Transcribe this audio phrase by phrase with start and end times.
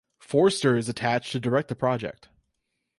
[0.17, 2.27] Forster is attached to direct the project.